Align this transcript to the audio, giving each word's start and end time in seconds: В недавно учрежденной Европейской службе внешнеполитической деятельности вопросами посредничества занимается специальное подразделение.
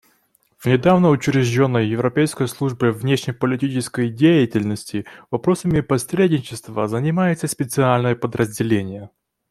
В 0.57 0.65
недавно 0.65 1.09
учрежденной 1.09 1.85
Европейской 1.87 2.47
службе 2.47 2.89
внешнеполитической 2.89 4.09
деятельности 4.09 5.05
вопросами 5.29 5.81
посредничества 5.81 6.87
занимается 6.87 7.45
специальное 7.45 8.15
подразделение. 8.15 9.11